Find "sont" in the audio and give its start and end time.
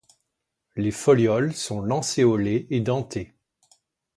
1.53-1.79